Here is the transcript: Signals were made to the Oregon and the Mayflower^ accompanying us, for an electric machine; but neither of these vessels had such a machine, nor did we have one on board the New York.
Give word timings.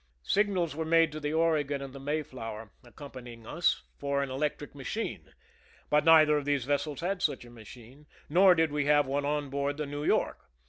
Signals 0.23 0.75
were 0.75 0.83
made 0.83 1.11
to 1.11 1.19
the 1.19 1.31
Oregon 1.31 1.79
and 1.79 1.93
the 1.93 1.99
Mayflower^ 1.99 2.71
accompanying 2.83 3.45
us, 3.45 3.83
for 3.99 4.23
an 4.23 4.31
electric 4.31 4.73
machine; 4.73 5.31
but 5.91 6.03
neither 6.05 6.37
of 6.39 6.45
these 6.45 6.65
vessels 6.65 7.01
had 7.01 7.21
such 7.21 7.45
a 7.45 7.51
machine, 7.51 8.07
nor 8.27 8.55
did 8.55 8.71
we 8.71 8.85
have 8.85 9.05
one 9.05 9.25
on 9.25 9.51
board 9.51 9.77
the 9.77 9.85
New 9.85 10.03
York. 10.03 10.39